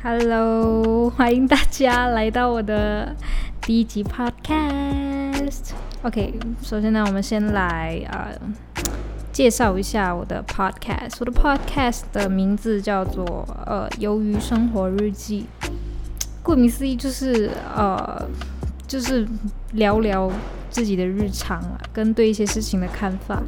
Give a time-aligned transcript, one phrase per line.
[0.00, 3.16] Hello，欢迎大家来到我的
[3.62, 5.72] 第一集 Podcast。
[6.02, 8.30] OK，首先呢，我们先来啊
[9.38, 11.12] 介绍一下我的 Podcast。
[11.20, 13.24] 我的 Podcast 的名字叫做
[13.64, 15.46] 呃《鱿鱼生活日记》，
[16.42, 18.28] 顾名思义就是呃
[18.88, 19.24] 就是
[19.74, 20.28] 聊聊
[20.70, 23.40] 自己的日常啊，跟对一些事情的看法。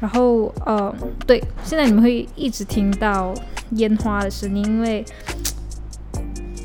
[0.00, 0.94] 然后呃
[1.26, 3.32] 对，现在你们会一直听到
[3.76, 5.02] 烟花的声音，因为。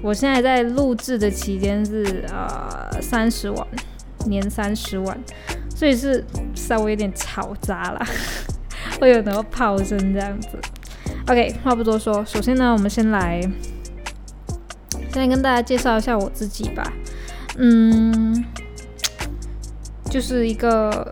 [0.04, 3.68] 我现在在录制的期间是呃三十晚
[4.28, 5.18] 年三十晚，
[5.74, 8.08] 所以是稍微有点嘈杂啦，
[9.00, 10.50] 会有很多炮声这样子。
[11.28, 13.42] OK，话不多说，首先呢，我们先来，
[15.14, 16.94] 先来跟大家介绍一下我自己吧。
[17.58, 18.46] 嗯，
[20.10, 21.12] 就是一个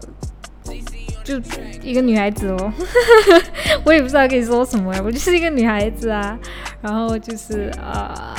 [1.23, 1.39] 就
[1.81, 2.73] 一个女孩子哦，
[3.83, 6.38] 我也不知道可以说什么呀，我就是一个女孩子啊，
[6.81, 8.36] 然后就是啊。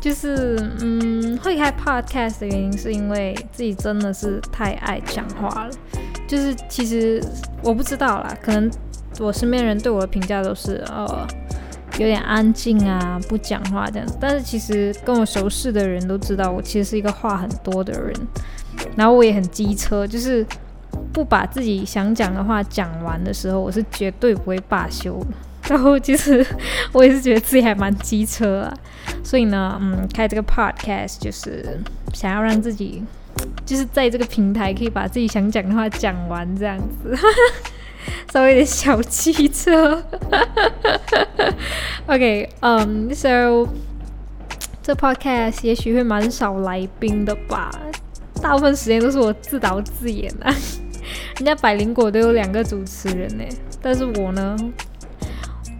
[0.00, 5.70] 就是嗯，会开 podcast 的原因是因为自己真的是太爱讲话了。
[6.30, 7.20] 就是其实
[7.60, 8.70] 我不知道啦，可能
[9.18, 11.26] 我身边人对我的评价都是呃
[11.98, 14.06] 有点安静啊，不讲话这样。
[14.20, 18.14] 但是其实跟我熟识的人都知道，我其实是一个话很多的人。
[18.94, 20.46] 然后我也很机车，就是
[21.12, 25.20] 不把自己想讲的话讲完的时候，我是绝对不会罢休。
[25.68, 26.46] 然后其实
[26.92, 28.74] 我也是觉得自己还蛮机车啊，
[29.24, 31.78] 所以呢，嗯，开这个 podcast 就是
[32.14, 33.02] 想要让自己
[33.64, 37.16] 就是在这个平台可以把自己想讲的话讲完这样子，
[38.32, 40.02] 稍微有点小机车。
[42.06, 43.66] OK，嗯，so
[44.82, 47.70] 这 podcast 也许会蛮少来宾的吧，
[48.42, 50.52] 大部分时间都是我自导自演啊。
[51.38, 53.44] 人家百灵果都有两个主持人呢，
[53.80, 54.56] 但是我呢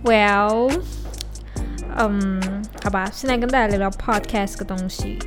[0.04, 0.72] ？Well，
[1.96, 5.18] 嗯，好吧，现在跟大家聊聊 podcast 个东西。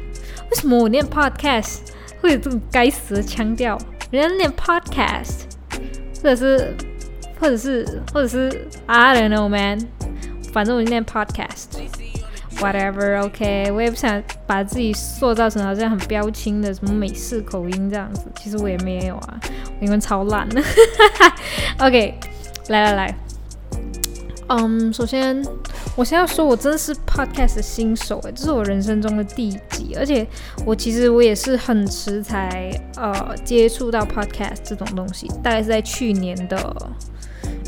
[0.50, 1.80] 为什么我念 podcast
[2.24, 3.78] 会有这种该死的腔调？
[4.10, 5.42] 人家念 podcast，
[6.22, 6.74] 或者是，
[7.38, 9.86] 或者是，或者是，I don't know man，
[10.54, 11.66] 反正我就念 podcast。
[12.60, 19.40] Whatever，OK，我也不想把自己塑造成好像很标清的什么美式口音这样子，其实我也没有啊，
[19.82, 20.62] 我英文超烂的。
[21.80, 22.14] OK，
[22.70, 23.16] 来来来。
[24.48, 25.44] 嗯，首先，
[25.96, 30.26] 我先要说，我真的是 podcast 新手诶，这是我人生中的第一集，而且
[30.66, 36.76] 我其实我也是很迟才呃接触到 podcast 这种东西，大概是在去年的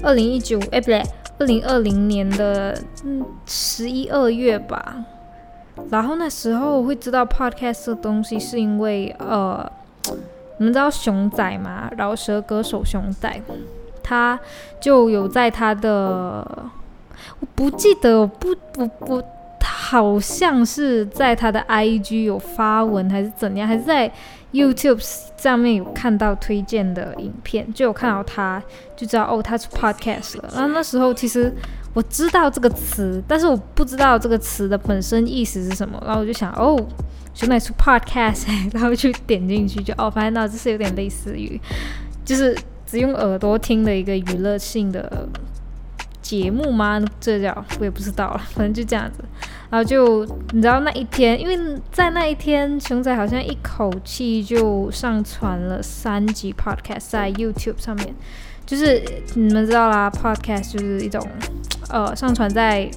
[0.03, 1.03] 二零一九，哎不对，
[1.37, 5.05] 二零二零年的嗯十一二月吧。
[5.91, 9.71] 然后那时候会知道 podcast 的东西，是因为呃，
[10.57, 11.91] 你们知道熊仔吗？
[11.95, 13.41] 饶舌歌手熊仔。
[14.01, 14.39] 他
[14.79, 16.47] 就有在他的，
[17.39, 19.23] 我不记得，我不，我我
[19.63, 24.11] 好像是在他的 IG 有发文还是怎样，还是在
[24.51, 25.03] YouTube
[25.37, 28.61] 上面有看到推荐的影片，就有看到他，
[28.95, 30.49] 就知道哦，他是 Podcast 了。
[30.53, 31.53] 然后那时候其实
[31.93, 36.01] 我知道这个词，但是我不知道这个词的本身意思是什么。
[36.05, 36.75] 然后我就想，哦，
[37.41, 41.59] 原来出 Podcast， 然后就点进去，就哦，发现到这是有点类似于，
[42.23, 42.57] 就是。
[42.87, 45.27] 只用耳朵听的一个娱乐性的
[46.25, 46.99] 节目吗？
[47.19, 49.23] 这叫我也不知道了，反正就这样子。
[49.69, 58.15] 然后就你知道那一天，因为在那一天，熊仔好像一口气就上传了三集 podcast 在 YouTube 上面。
[58.65, 59.03] 就是
[59.35, 61.21] 你们知道啦，podcast 就是一种
[61.89, 62.89] 呃上传在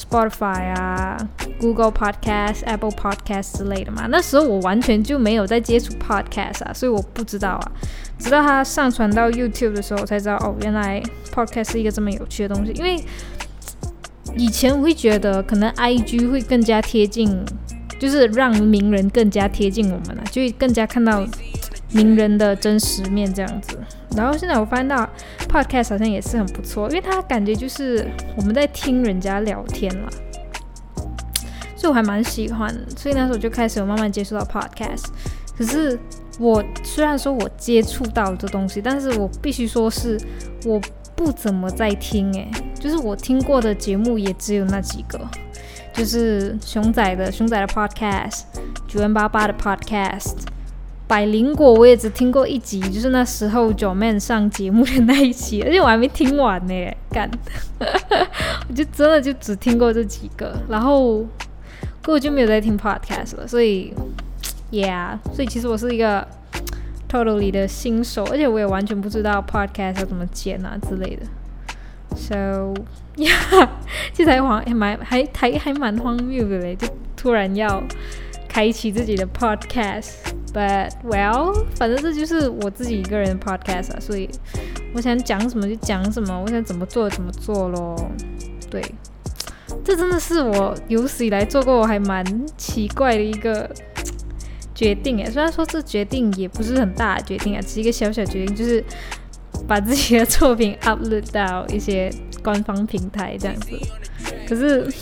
[0.00, 1.16] Spotify 啊、
[1.60, 4.06] Google Podcast、Apple Podcast 之类的嘛。
[4.08, 7.72] 那时候我完全就没有在接触 podcast 啊，所以我不知道啊。
[8.18, 11.02] 直到它上传到 YouTube 的时候，我才知道哦，原来
[11.32, 12.72] Podcast 是一个这么有趣的东西。
[12.72, 13.02] 因为
[14.36, 17.44] 以前我会觉得，可能 IG 会更加贴近，
[17.98, 21.26] 就是让名人更加贴近我们了，就会更加看到
[21.92, 23.78] 名人的真实面这样子。
[24.16, 25.08] 然后现在我发现到
[25.48, 28.06] Podcast 好像也是很不错，因为它感觉就是
[28.36, 30.08] 我们在听人家聊天了，
[31.76, 32.74] 所以我还蛮喜欢。
[32.96, 35.06] 所以那时候就开始有慢慢接触到 Podcast，
[35.56, 35.98] 可是。
[36.38, 40.18] 我虽然说我接触到这东西，但是我必须说是
[40.64, 40.80] 我
[41.14, 45.20] 不怎么在听诶，就是我听过的节目也只有那几个，
[45.92, 48.44] 就是熊仔的熊仔的 podcast，
[48.88, 50.36] 九零八八的 podcast，
[51.10, 56.72] 百灵果我也只听过一集，就是那时候九 man 上节目的那一期，而且我还没听完呢，
[57.10, 57.28] 干，
[57.80, 61.18] 我就真的就只听过这几个，然后
[62.00, 63.92] 根本就没有在听 podcast 了，所以
[64.70, 66.24] ，yeah，所以其实我是一个
[67.10, 71.26] totally 的新手，而且我也完全不知道 podcast 要怎么剪啊之类的
[72.14, 72.72] ，so
[73.16, 73.68] yeah，
[74.14, 76.86] 其实还荒还蛮还还还蛮荒谬的嘞，就
[77.16, 77.82] 突然要。
[78.52, 80.14] 开启自己的 podcast
[80.52, 84.28] But well，反正这就是我自己一个人的 podcast，所以
[84.92, 88.10] 我想讲什么就讲什么，我想怎么做怎么做咯。
[88.68, 88.82] 对，
[89.84, 92.24] 这真的是我有史以来做过我还蛮
[92.56, 93.70] 奇怪的一个
[94.74, 95.30] 决定诶。
[95.30, 98.84] 虽然说这决定也不是很大的决定啊，只是一个小小决定，就是
[99.68, 102.12] 把自己的作品 upload 到一些
[102.42, 103.70] 官方平台这样子。
[104.48, 104.92] 可是。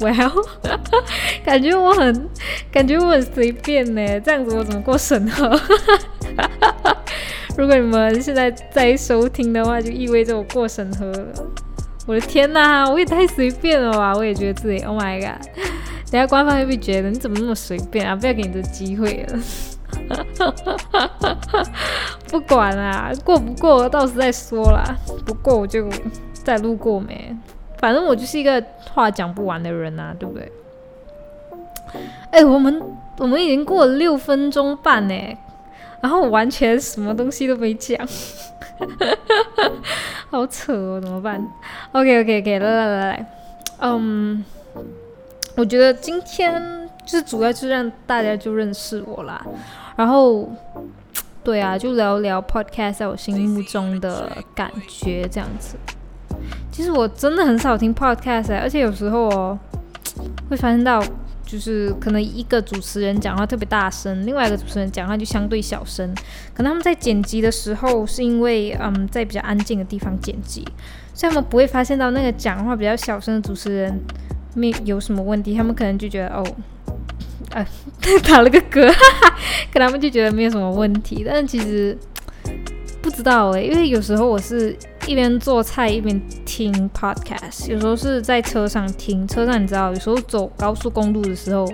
[0.00, 0.46] Well，
[1.44, 2.28] 感觉我很，
[2.70, 4.20] 感觉我很随便呢。
[4.20, 5.50] 这样子我怎么过审核？
[7.56, 11.32] 如果你们现在在收听的话，就意味着我过审核了。
[12.06, 14.14] 我的天哪，我也太随便了吧！
[14.14, 15.40] 我也觉得自己，Oh my god！
[16.10, 18.14] 等下官方会不会觉得你怎么那么随便啊？
[18.14, 19.38] 不要给你这机会了。
[22.28, 24.84] 不管啦，过不过到时再说啦。
[25.24, 25.88] 不过我就
[26.32, 27.34] 再路过没。
[27.84, 28.64] 反正我就是一个
[28.94, 30.50] 话讲不完的人呐，对不对？
[32.30, 32.82] 哎，我们
[33.18, 35.14] 我们已经过了六分钟半呢，
[36.00, 37.98] 然后完全什么东西都没讲，
[40.32, 41.46] 好扯哦，怎么办
[41.92, 43.26] ？OK OK OK，来来来来，
[43.80, 44.42] 嗯，
[45.54, 49.44] 我觉得今天就是主要就是让大家就认识我啦，
[49.94, 50.48] 然后
[51.44, 55.76] 对啊，就聊聊 Podcast 在我心目中的感觉这样子。
[56.74, 59.56] 其实我真的很少听 podcast，而且有时候哦，
[60.50, 61.00] 会发现到
[61.46, 66.12] 就是可能一个主持人讲话特别大声，另外一个主持人讲话就相对小声。
[66.52, 70.66] 可能他们在剪辑的时候，是因为嗯在比较安静的地方剪辑，
[71.14, 74.00] 所以他们不会发现到那个讲话比较小声的主持人
[74.56, 75.54] 没有什么问题。
[75.54, 76.44] 他们可能就觉得哦，
[77.52, 77.64] 啊
[78.28, 78.92] 打了个嗝，
[79.72, 81.24] 可他们就觉得没有什么问题。
[81.24, 81.96] 但其实。
[83.00, 84.74] 不知道诶，因为有时候我是
[85.06, 89.26] 一边做菜一边听 podcast，有时候是在车上听。
[89.28, 91.70] 车上你知道，有时候走高速公路的时候，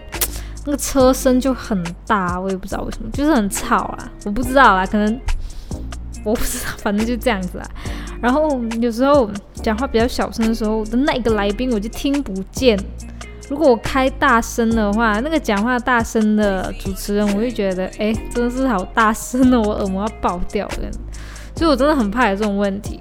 [0.66, 4.10] 那个车声就很大，我也不知道为什么，就是很吵啊。
[4.24, 5.20] 我不知道啦，可能
[6.24, 7.70] 我不知道，反正就这样子啊。
[8.20, 12.78] 然后有时候讲话比较小声的时候的那个来宾，我就听不见。
[13.48, 20.90] 如果我开大声的话，那个讲话大声的主持人，我就觉得，哎，真的是好大声哦，我耳膜要爆掉了。
[21.56, 23.00] 所以我真的很怕有这种问题。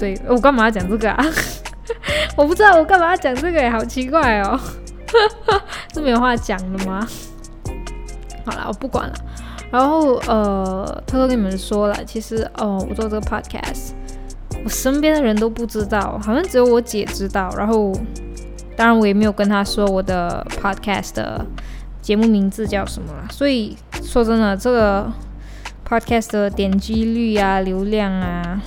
[0.00, 1.24] 对我干嘛要讲这个啊？
[2.34, 4.58] 我不知道我干嘛要讲这个，好奇怪哦。
[5.92, 7.06] 是没有话讲的吗？
[8.46, 9.14] 好了，我不管了。
[9.70, 13.90] 然后呃，偷偷跟你们说了，其实哦，我做这个 podcast，
[14.64, 17.54] 我身边的人都不知道，好像只有我姐知道。
[17.58, 17.92] 然后
[18.74, 21.44] 当然我也没有跟她说我的 podcast 的
[22.00, 23.26] 节目名字叫什么了。
[23.30, 25.12] 所以说真的，这个。
[25.90, 28.62] Podcast 的点击率啊，流量啊，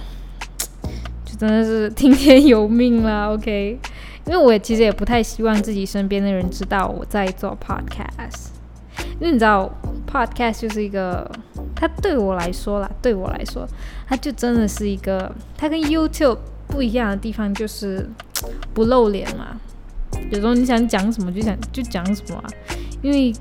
[1.47, 3.29] 真的是听天由命啦。
[3.33, 3.77] OK，
[4.25, 8.47] 因为我其实也不太希望自己身边的人知道我在做 Podcast，
[9.19, 9.69] 因为你知道
[10.09, 11.29] ，Podcast 就是一个，
[11.75, 13.67] 它对我来说啦，对我来说，
[14.07, 16.37] 它就真的是一个，它跟 YouTube
[16.67, 18.09] 不一样的地方就是
[18.73, 19.59] 不露脸嘛。
[20.31, 22.41] 有时候你想讲什么就想就讲什么，
[23.01, 23.33] 因为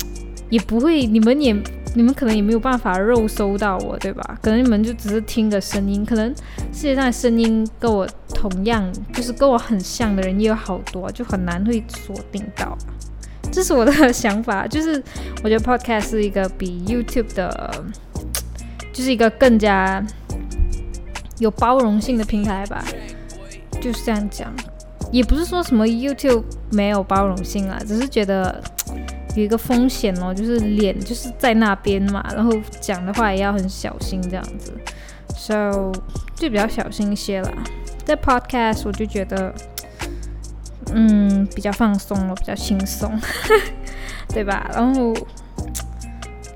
[0.48, 1.54] 也不会，你们也。
[1.94, 4.38] 你们可能也没有办法肉搜到我，对吧？
[4.40, 6.28] 可能你们就只是听个声音，可能
[6.72, 12.78] 世界上的声音跟我同样，就是跟我很像的人也有好多，就很难会锁定到。
[13.50, 15.02] 这是我的想法，就是
[15.42, 17.84] 我觉得 Podcast 是一个比 YouTube 的，
[18.92, 20.04] 就是一个更加
[21.38, 22.84] 有包容性的平台吧。
[23.80, 24.54] 就是这样讲，
[25.10, 28.62] 也不是说什么 YouTube 没有包容性啊，只是觉得。
[29.36, 34.72] 有一个风险哦，就是脸就是在那边嘛，然后讲的话也要很小心这样子
[35.36, 35.92] ，so
[36.34, 37.52] 就比较小心一些啦。
[38.04, 39.54] 在 podcast 我就觉得，
[40.92, 43.12] 嗯，比较放松了，比较轻松，
[44.34, 44.68] 对吧？
[44.74, 45.14] 然后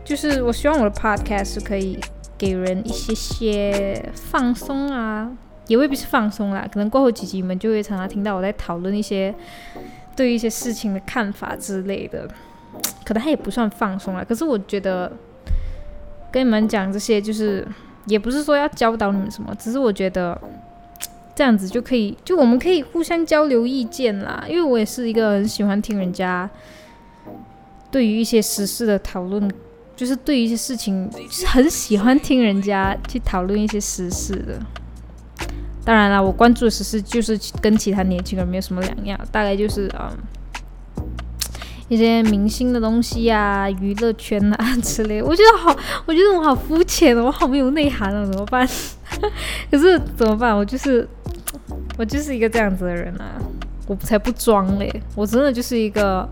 [0.04, 1.98] 就是我希望我的 podcast 可以
[2.36, 5.30] 给人一些些放松啊，
[5.68, 9.32] 也未必是放松啦，可能过后几集你们就会常常听到我在讨论一些
[10.16, 12.28] 对一些事情的看法之类的。
[13.04, 15.12] 可能他也不算放松了，可是我觉得
[16.32, 17.66] 跟你们讲这些，就是
[18.06, 20.40] 也不是说要教导你们什么，只是我觉得
[21.34, 24.44] 这样子就可以，就我们可以互相交流意见啦。
[24.48, 26.48] 因为我也是一个很喜欢听人家
[27.90, 29.50] 对于一些时事的讨论
[29.94, 34.58] 就是对于一些事情，就是很喜欢听人家去讨论一些时事的。
[35.84, 40.10] 当然啦，我关注的时事就是跟其他年轻人没有什么两样，大概就是嗯
[41.88, 45.22] 一些明星的东西啊、娱乐圈啊之类。
[45.22, 45.76] 我觉得好，
[46.06, 48.68] 我觉得我好肤浅哦，我好没有内涵啊，怎么办？
[49.70, 50.56] 可是怎么办？
[50.56, 51.08] 我就是
[51.96, 53.40] 我就是一个这样子的人啊，
[53.86, 56.28] 我才不装嘞，我真的就是一个。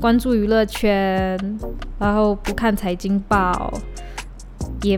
[0.00, 1.36] 关注娱乐圈，
[1.98, 3.72] 然后不看财经报，
[4.82, 4.96] 也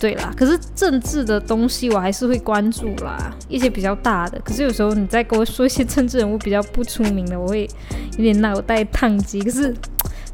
[0.00, 0.32] 对啦。
[0.36, 4.40] 可是政治的东西我还是会关注啦，一些比较大的。
[4.40, 7.68] 可是有时候你再跟我说一些政治人物比较不出名的，我会
[8.16, 9.40] 有点脑袋宕机。
[9.42, 9.74] 可是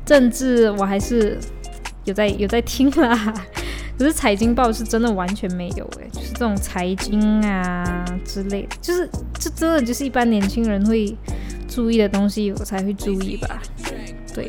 [0.05, 1.37] 政治我还是
[2.05, 3.35] 有在 有在听啦。
[3.99, 9.09] 可是财经报是真的完全没有诶，就是这种财经啊之类的，就是
[9.39, 11.17] 这真的就是一般年轻人会。
[11.69, 13.61] 注意的东西我才会注意吧，
[14.33, 14.49] 对，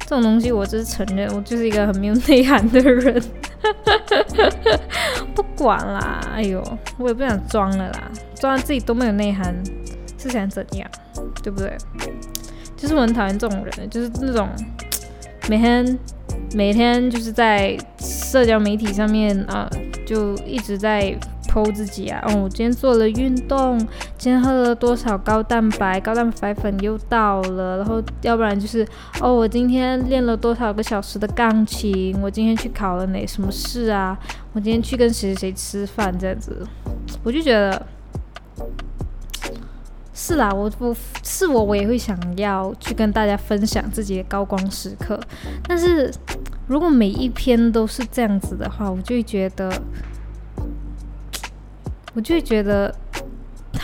[0.00, 3.22] 这种东西我只是承认，我就是一个很没有内涵的人，
[5.34, 6.62] 不管啦，哎呦，
[6.98, 9.54] 我也不想装了啦，装自己都没有内涵
[10.18, 10.90] 是想怎样，
[11.42, 11.76] 对不对？
[12.76, 14.48] 就是我很讨厌这种人，就是那种
[15.48, 15.98] 每天
[16.54, 19.70] 每天就是在社交媒体上面啊，
[20.06, 21.16] 就一直在。
[21.52, 22.22] 剖自己啊！
[22.28, 23.76] 哦，我今天做了运动，
[24.20, 25.98] 今天喝了多少高蛋白？
[25.98, 27.78] 高蛋白粉又到了。
[27.78, 28.86] 然后，要不然就是
[29.18, 32.14] 哦，我今天练了多少个小时的钢琴？
[32.20, 34.18] 我今天去考了哪什么试啊？
[34.52, 36.14] 我今天去跟谁谁吃饭？
[36.18, 36.62] 这样子，
[37.22, 37.86] 我就觉得
[40.12, 40.52] 是啦。
[40.52, 45.18] 我我是我，我也会想要去跟大家分享自己的高光时刻。
[45.66, 46.12] 但是
[46.66, 49.72] 如果每一篇都是这样子的话，我就会觉得。
[52.12, 52.92] 我就会觉得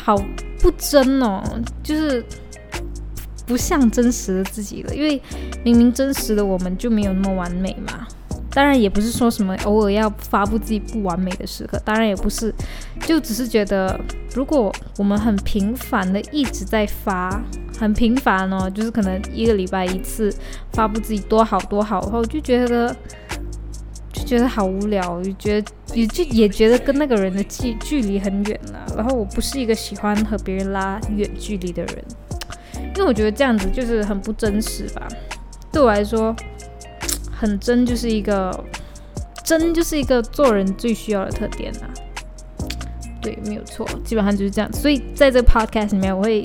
[0.06, 0.16] 好
[0.60, 1.42] 不真哦，
[1.82, 2.24] 就是
[3.44, 4.94] 不像真实的自己了。
[4.94, 5.20] 因为
[5.64, 8.06] 明明真实的我们就没有那么完美嘛。
[8.52, 12.54] 当然也不是说什么偶尔要发布自己不完美的时刻，当然也不是，
[13.00, 13.98] 就只是觉得
[14.32, 17.42] 如果我们很频繁的一直在发，
[17.76, 20.32] 很频繁哦，就是可能一个礼拜一次
[20.72, 22.96] 发布自己多好多好的话，我就觉得。
[24.26, 28.86] 觉得好无聊，也觉得也就也觉得跟那个人的距距离很远了。
[28.96, 32.04] 然后我不是一个喜欢和别人拉远距离的人，
[32.96, 35.06] 因为我觉得这样子就是很不真实吧。
[35.72, 36.34] 对我来说，
[37.30, 38.64] 很真就是一个
[39.44, 41.86] 真就是一个做人最需要的特点啊。
[43.22, 44.72] 对，没有错，基本上就是这样。
[44.72, 46.44] 所以在这个 podcast 里面，我会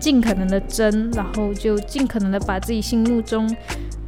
[0.00, 3.48] 尽可能的真，然后就尽可能的把自己心目中。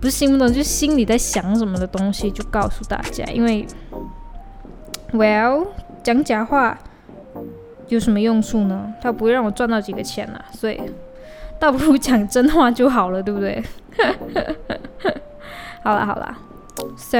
[0.04, 3.24] 不是心不懂，就是心里在想什么的东西，就告诉大家。
[3.32, 3.66] 因为
[5.14, 5.68] ，Well，
[6.02, 6.78] 讲假话
[7.88, 8.92] 有什么用处呢？
[9.00, 10.78] 它不会让我赚到几个钱呐，所以
[11.58, 13.64] 倒不如讲真话就好了，对不对？
[15.82, 16.36] 好了好了
[16.98, 17.16] ，So，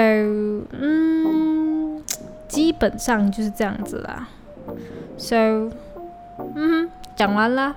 [0.79, 2.03] 嗯，
[2.47, 4.29] 基本上就是这样子啦。
[5.17, 5.71] So，
[6.55, 7.77] 嗯，讲完了，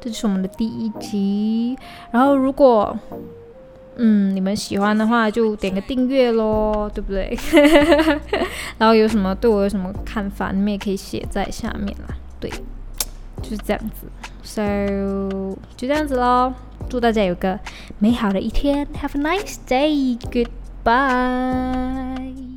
[0.00, 1.78] 这就是我们的第一集。
[2.10, 2.98] 然后如果
[3.96, 7.36] 嗯，你们喜欢的话就点个订阅咯，对不对？
[8.78, 12.14] 然后有什么对我有什么看法，你们也可以写在下面啦。
[12.40, 12.50] 对，
[13.42, 14.06] 就是这样子。
[14.42, 14.62] So
[15.76, 16.54] 就这样子喽，
[16.88, 17.60] 祝大家有个
[17.98, 22.51] 美好的一天，Have a nice day，Goodbye。